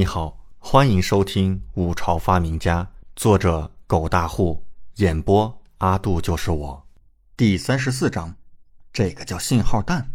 [0.00, 2.82] 你好，欢迎收听《五朝发明家》，
[3.14, 6.86] 作者狗大户，演播阿杜就是我，
[7.36, 8.34] 第三十四章，
[8.94, 10.10] 这个叫信号弹。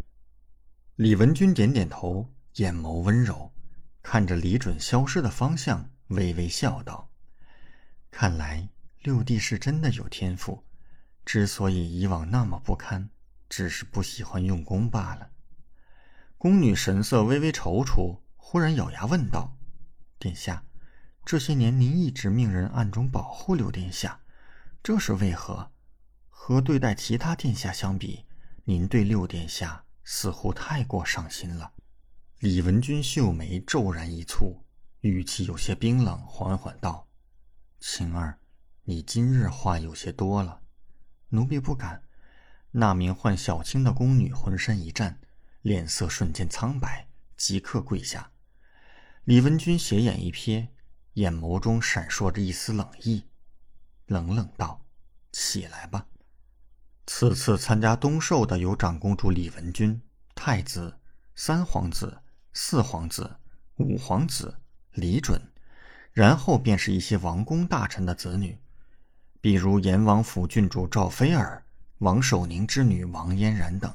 [0.96, 3.52] 李文军点点头，眼眸温柔，
[4.02, 7.08] 看着李准消失的方向，微微笑道
[8.10, 8.68] ：“看来
[9.04, 10.64] 六弟是真的有天赋，
[11.24, 13.08] 之所以以往那么不堪，
[13.48, 15.30] 只是不喜欢用功罢了。”
[16.40, 19.56] 宫女神色微微踌躇，忽然咬牙问道。
[20.18, 20.64] 殿下，
[21.26, 24.22] 这些年您一直命人暗中保护六殿下，
[24.82, 25.72] 这是为何？
[26.30, 28.26] 和对待其他殿下相比，
[28.64, 31.74] 您对六殿下似乎太过上心了。
[32.40, 34.62] 李文君秀眉骤然一蹙，
[35.02, 37.08] 语气有些冰冷，缓缓道
[37.80, 38.40] ：“晴儿，
[38.84, 40.62] 你今日话有些多了。
[41.30, 42.04] 奴婢不敢。”
[42.78, 45.18] 那名唤小青的宫女浑身一颤，
[45.62, 48.30] 脸色瞬间苍白，即刻跪下。
[49.26, 50.68] 李文君斜眼一瞥，
[51.14, 53.24] 眼眸中闪烁着一丝冷意，
[54.06, 54.86] 冷冷道
[55.34, 56.06] ：“起来吧。”
[57.08, 60.00] 此次参加东狩的有长公主李文君、
[60.36, 61.00] 太子、
[61.34, 62.22] 三皇子、
[62.54, 63.38] 四皇子、
[63.78, 64.60] 五皇子
[64.92, 65.42] 李准，
[66.12, 68.56] 然后便是一些王公大臣的子女，
[69.42, 71.66] 比如阎王府郡主赵菲儿、
[71.98, 73.92] 王守宁之女王嫣然等。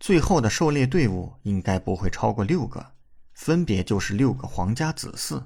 [0.00, 2.93] 最后的狩猎队伍应该不会超过六个。
[3.34, 5.44] 分别就是六个皇家子嗣，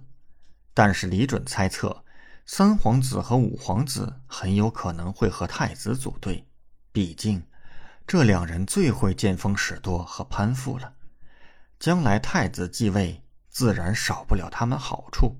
[0.74, 2.04] 但是李准猜测，
[2.44, 6.46] 三皇子和五皇子很有可能会和太子组队，
[6.92, 7.42] 毕竟
[8.06, 10.94] 这两人最会见风使舵和攀附了。
[11.80, 15.36] 将来太子继位，自然少不了他们好处，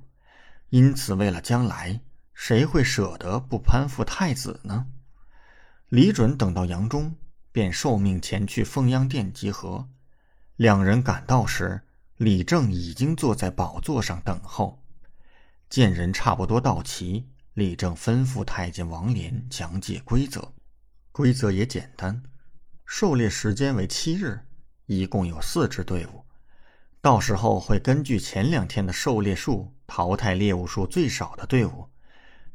[0.70, 2.00] 因此为了将来，
[2.32, 4.86] 谁会舍得不攀附太子呢？
[5.90, 7.14] 李准等到杨忠，
[7.52, 9.88] 便受命前去凤阳殿集合。
[10.56, 11.82] 两人赶到时。
[12.18, 14.82] 李正已经坐在宝座上等候，
[15.70, 20.52] 见人差不多到齐，李正吩咐太监王连讲解规则。
[21.12, 22.20] 规则也简单，
[22.84, 24.40] 狩猎时间为七日，
[24.86, 26.24] 一共有四支队伍，
[27.00, 31.88] 到时候会根据前两天的狩猎数淘汰猎物数最少的队伍，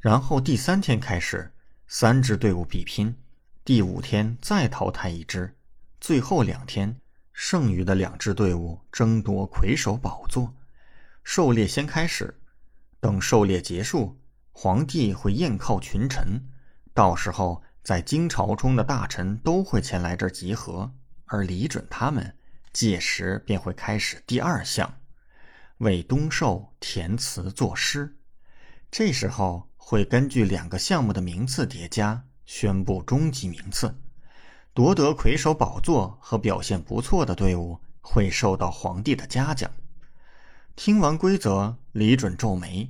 [0.02, 1.54] 然后第三天开始，
[1.88, 3.16] 三支队伍比拼，
[3.64, 5.56] 第五天再淘汰一支，
[6.02, 7.00] 最后两天。
[7.34, 10.56] 剩余的两支队伍争夺魁首宝座，
[11.24, 12.40] 狩猎先开始。
[13.00, 14.22] 等狩猎结束，
[14.52, 16.48] 皇帝会宴犒群臣，
[16.94, 20.94] 到时候在京朝中的大臣都会前来这儿集合，
[21.26, 22.38] 而李准他们
[22.72, 25.02] 届时便会开始第二项，
[25.80, 28.16] 为东狩填词作诗。
[28.92, 33.94] 这时候会根据两个项目的名次叠加，宣布终极名次。
[34.76, 39.70] 夺得魁首宝座和表现不错的队伍会受到皇帝的嘉奖。
[40.76, 42.90] 听完规则，李准皱眉。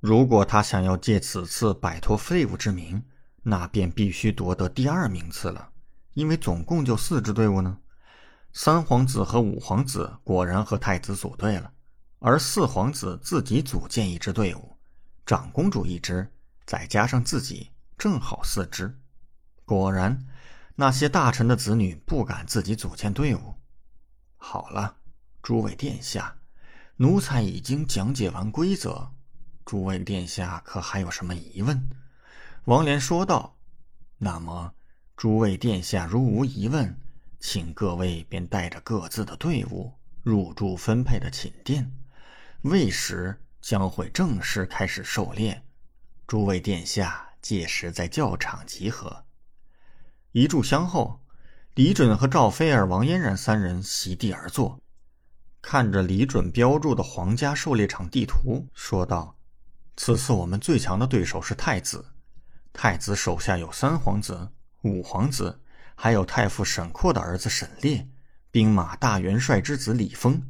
[0.00, 3.04] 如果他想要借此次摆脱废物之名，
[3.44, 5.68] 那便必须夺得第二名次了。
[6.14, 7.78] 因为总共就四支队伍呢。
[8.52, 11.72] 三皇子和五皇子果然和太子组队了，
[12.18, 14.76] 而四皇子自己组建一支队伍，
[15.24, 16.28] 长公主一支，
[16.66, 18.98] 再加上自己，正好四支。
[19.64, 20.20] 果然。
[20.74, 23.54] 那些大臣的子女不敢自己组建队伍。
[24.36, 24.96] 好了，
[25.42, 26.36] 诸位殿下，
[26.96, 29.10] 奴才已经讲解完规则，
[29.64, 31.90] 诸位殿下可还有什么疑问？
[32.64, 33.56] 王莲说道。
[34.18, 34.72] 那么，
[35.16, 36.96] 诸位殿下如无疑问，
[37.38, 41.92] 请各位便带着各自的队伍入住分配的寝殿，
[42.62, 45.62] 未时将会正式开始狩猎。
[46.26, 49.24] 诸位殿下届时在教场集合。
[50.32, 51.20] 一炷香后，
[51.74, 54.80] 李准和赵菲儿、王嫣然三人席地而坐，
[55.60, 59.36] 看着李准标注的皇家狩猎场地图，说道
[59.94, 62.02] ：“此次我们最强的对手是太子。
[62.72, 64.48] 太子手下有三皇子、
[64.84, 65.60] 五皇子，
[65.94, 68.08] 还有太傅沈括的儿子沈烈，
[68.50, 70.42] 兵马大元帅之子李丰。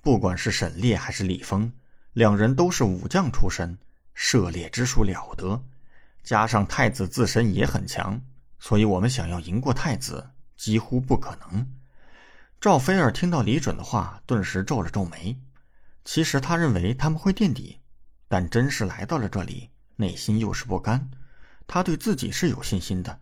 [0.00, 1.70] 不管是沈烈还是李丰，
[2.14, 3.76] 两人都是武将出身，
[4.14, 5.62] 涉猎之术了得，
[6.22, 8.18] 加上太子自身也很强。”
[8.64, 11.66] 所以，我们想要赢过太子几乎不可能。
[12.60, 15.36] 赵菲儿听到李准的话，顿时皱了皱眉。
[16.04, 17.80] 其实他认为他们会垫底，
[18.28, 21.10] 但真是来到了这里，内心又是不甘。
[21.66, 23.20] 他对自己是有信心的。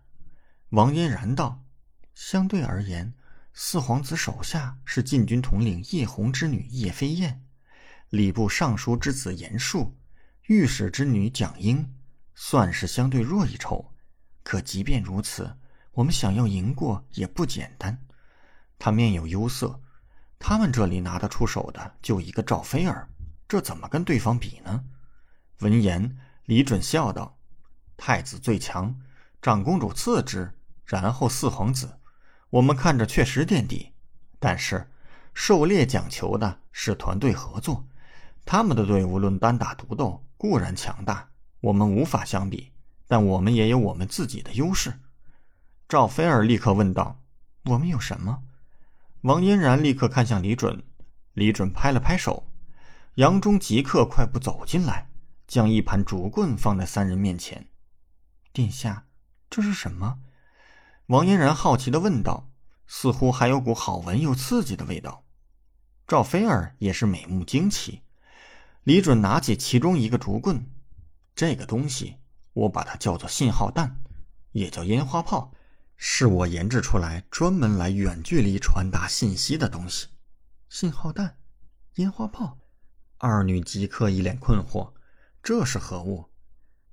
[0.69, 1.65] 王嫣然道
[2.13, 3.11] ：“相对而言，
[3.51, 7.43] 四皇子手下是禁军统领叶红之女叶飞燕，
[8.09, 9.97] 礼部尚书之子严树，
[10.49, 11.91] 御史之女蒋英，
[12.35, 13.83] 算是相对弱一筹。”
[14.43, 15.55] 可即便如此，
[15.91, 17.97] 我们想要赢过也不简单。
[18.79, 19.79] 他面有忧色，
[20.39, 23.07] 他们这里拿得出手的就一个赵菲儿，
[23.47, 24.83] 这怎么跟对方比呢？
[25.59, 27.37] 闻言，李准笑道
[27.95, 28.99] ：“太子最强，
[29.41, 30.51] 长公主次之，
[30.85, 31.99] 然后四皇子。
[32.49, 33.93] 我们看着确实垫底，
[34.39, 34.91] 但是
[35.33, 37.87] 狩猎讲求的是团队合作。
[38.43, 41.29] 他们的队伍论单打独斗固然强大，
[41.59, 42.71] 我们无法相比，
[43.11, 45.01] 但我们也有我们自己的优势。”
[45.89, 47.21] 赵菲儿立刻问道
[47.67, 48.43] ：“我们有什么？”
[49.23, 50.81] 王嫣然立刻看向李准，
[51.33, 52.47] 李准拍了拍手，
[53.15, 55.09] 杨忠即刻快步走进来。
[55.45, 57.67] 将一盘竹棍放在三人面前，
[58.53, 59.07] 殿下，
[59.49, 60.19] 这是什么？
[61.07, 62.49] 王嫣然好奇的问道，
[62.87, 65.25] 似乎还有股好闻又刺激的味道。
[66.07, 68.03] 赵菲儿也是美目惊奇。
[68.83, 70.65] 李准拿起其中一个竹棍，
[71.35, 72.15] 这个东西
[72.53, 73.95] 我把它叫做信号弹，
[74.51, 75.53] 也叫烟花炮，
[75.97, 80.07] 是我研制出来专门来远距离传达信息的东西。
[80.69, 81.37] 信号弹，
[81.95, 82.57] 烟花炮，
[83.17, 84.93] 二女即刻一脸困惑。
[85.43, 86.29] 这是何物？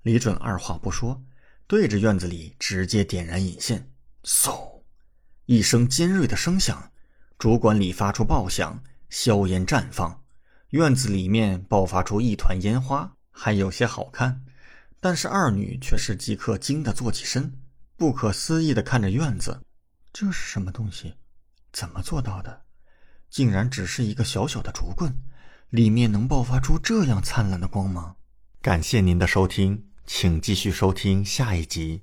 [0.02, 1.22] 李准二话不说，
[1.66, 3.90] 对着院子里直接点燃引线。
[4.24, 4.82] 嗖！
[5.46, 6.92] 一声尖锐的声响，
[7.38, 10.22] 主管里发出爆响，硝烟绽放，
[10.70, 14.44] 院子里面爆发出一团烟花，还有些好看。
[15.00, 17.52] 但是二女却是即刻惊的坐起身，
[17.96, 19.60] 不可思议的看着院子。
[20.12, 21.14] 这是什么东西？
[21.72, 22.62] 怎么做到的？
[23.30, 25.14] 竟然只是一个小小的竹棍，
[25.70, 28.16] 里面能爆发出这样灿烂的光芒？
[28.60, 32.02] 感谢您的收听，请继续收听下一集。